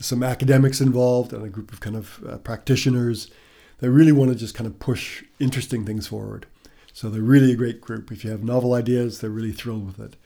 [0.00, 3.30] some academics involved and a group of kind of uh, practitioners
[3.78, 6.46] that really want to just kind of push interesting things forward.
[6.92, 8.10] So they're really a great group.
[8.10, 10.16] If you have novel ideas, they're really thrilled with it.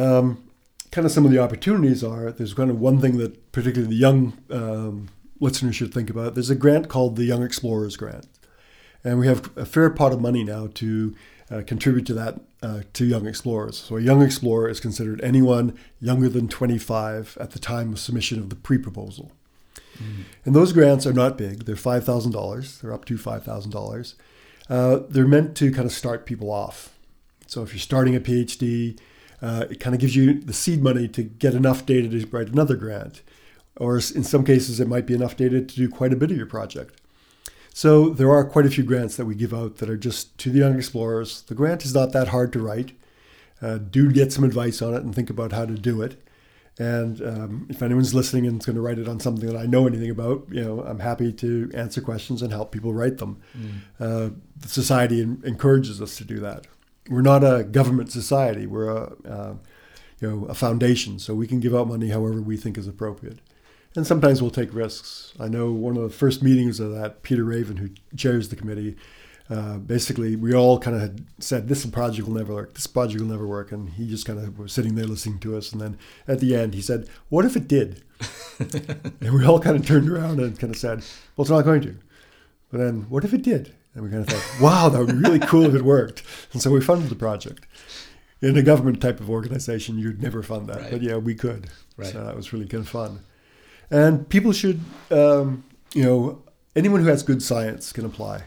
[0.00, 0.50] Um,
[0.90, 4.00] kind of some of the opportunities are there's kind of one thing that particularly the
[4.00, 5.08] young um,
[5.40, 6.34] listeners should think about.
[6.34, 8.26] There's a grant called the Young Explorers Grant,
[9.04, 11.14] and we have a fair pot of money now to
[11.50, 13.78] uh, contribute to that uh, to young explorers.
[13.78, 18.38] So a young explorer is considered anyone younger than 25 at the time of submission
[18.38, 19.32] of the pre-proposal.
[19.98, 20.24] Mm.
[20.44, 21.64] And those grants are not big.
[21.64, 22.80] They're $5,000.
[22.80, 24.14] They're up to $5,000.
[24.68, 26.96] Uh, they're meant to kind of start people off.
[27.46, 28.98] So if you're starting a PhD,
[29.42, 32.48] uh, it kind of gives you the seed money to get enough data to write
[32.48, 33.22] another grant.
[33.76, 36.36] Or in some cases, it might be enough data to do quite a bit of
[36.36, 36.99] your project.
[37.80, 40.50] So there are quite a few grants that we give out that are just to
[40.50, 41.40] the young explorers.
[41.40, 42.92] The grant is not that hard to write.
[43.62, 46.22] Uh, do get some advice on it and think about how to do it.
[46.78, 49.64] And um, if anyone's listening and is going to write it on something that I
[49.64, 53.40] know anything about, you know, I'm happy to answer questions and help people write them.
[53.56, 53.70] Mm.
[53.98, 56.66] Uh, the society encourages us to do that.
[57.08, 58.66] We're not a government society.
[58.66, 59.54] We're a, uh,
[60.20, 63.38] you know, a foundation, so we can give out money however we think is appropriate.
[63.96, 65.32] And sometimes we'll take risks.
[65.40, 68.96] I know one of the first meetings of that, Peter Raven, who chairs the committee,
[69.50, 72.74] uh, basically we all kind of had said this project will never work.
[72.74, 73.72] This project will never work.
[73.72, 75.72] And he just kind of was sitting there listening to us.
[75.72, 75.98] And then
[76.28, 78.02] at the end he said what if it did?
[79.22, 80.98] And we all kind of turned around and kind of said
[81.36, 81.96] well it's not going to.
[82.70, 83.74] But then what if it did?
[83.94, 86.22] And we kind of thought wow that would be really cool if it worked.
[86.52, 87.66] And so we funded the project.
[88.40, 90.80] In a government type of organization you'd never fund that.
[90.80, 90.90] Right.
[90.92, 91.70] but yeah we could.
[91.96, 92.12] Right.
[92.12, 93.20] so that was really kind of fun
[93.90, 96.42] and people should um, you know
[96.76, 98.44] anyone who has good science can apply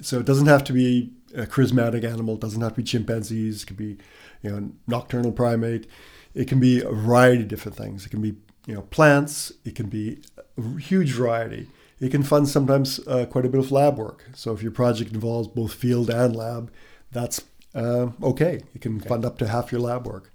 [0.00, 2.34] so it doesn't have to be a charismatic animal.
[2.34, 3.62] It doesn't have to be chimpanzees.
[3.62, 3.98] It could be,
[4.42, 5.86] you know, nocturnal primate.
[6.34, 8.06] It can be a variety of different things.
[8.06, 8.36] It can be,
[8.66, 9.52] you know, plants.
[9.64, 10.20] It can be
[10.56, 11.68] a huge variety.
[12.00, 14.26] It can fund sometimes uh, quite a bit of lab work.
[14.34, 16.70] So if your project involves both field and lab,
[17.10, 17.42] that's
[17.74, 18.60] uh, okay.
[18.72, 19.08] You can okay.
[19.08, 20.30] fund up to half your lab work.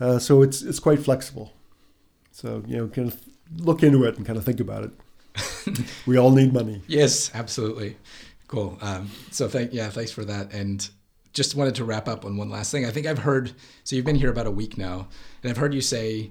[0.00, 1.52] Uh, so it's it's quite flexible.
[2.32, 3.20] So you know, kind of
[3.56, 5.84] look into it and kind of think about it.
[6.06, 6.82] we all need money.
[6.86, 7.96] Yes, absolutely.
[8.48, 8.78] Cool.
[8.80, 10.52] Um, so thank yeah, thanks for that.
[10.52, 10.88] And
[11.32, 12.86] just wanted to wrap up on one last thing.
[12.86, 15.08] I think I've heard so you've been here about a week now,
[15.42, 16.30] and I've heard you say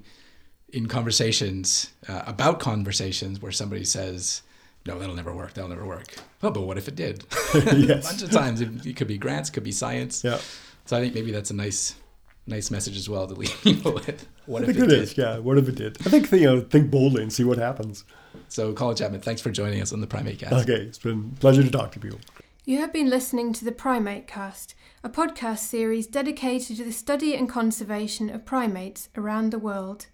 [0.72, 4.42] in conversations uh, about conversations where somebody says,
[4.86, 5.52] "No, that'll never work.
[5.52, 7.24] That'll never work." Oh, but what if it did?
[7.54, 8.06] yes.
[8.06, 10.24] a bunch of times it, it, could be grants, could be science.
[10.24, 10.38] Yeah.
[10.86, 11.94] So I think maybe that's a nice,
[12.46, 14.26] nice message as well to leave people with.
[14.46, 15.16] What I if think it, it is.
[15.18, 15.38] Yeah.
[15.38, 15.96] What if it did?
[16.06, 18.04] I think you know, think boldly and see what happens.
[18.48, 20.52] So, Colin Chapman, thanks for joining us on the PrimateCast.
[20.62, 22.18] Okay, it's been a pleasure to talk to you.
[22.64, 27.48] You have been listening to the PrimateCast, a podcast series dedicated to the study and
[27.48, 30.06] conservation of primates around the world.